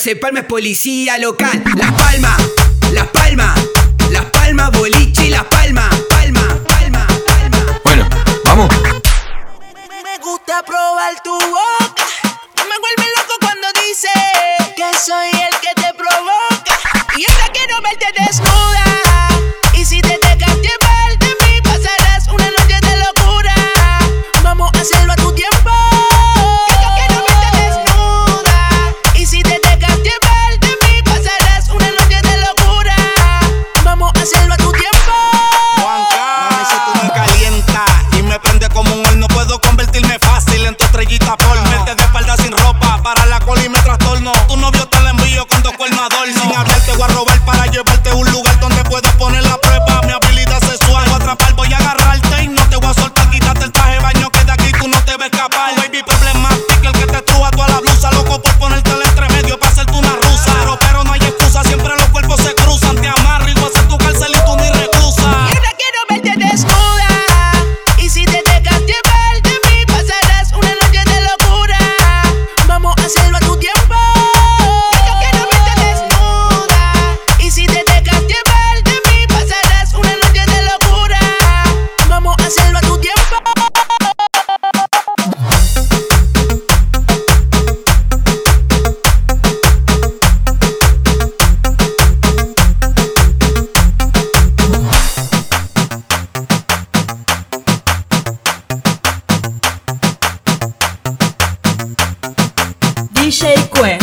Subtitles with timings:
[0.00, 1.62] Plaza de Palma es policía local.
[1.76, 2.40] Las Palmas,
[2.94, 3.60] Las Palmas,
[4.10, 5.94] Las Palmas, boliche y Las Palmas.
[6.08, 7.80] Palma, palma, palma.
[7.84, 8.08] Bueno,
[8.46, 8.70] vamos.
[10.02, 11.38] Me gusta probar tu
[55.30, 55.79] escapar.
[103.30, 103.96] 谁管